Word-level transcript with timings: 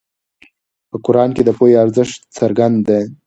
په 0.89 0.97
قرآن 1.05 1.29
کې 1.35 1.43
د 1.45 1.49
پوهې 1.57 1.75
ارزښت 1.83 2.19
څرګند 2.37 2.77
دی. 2.87 3.03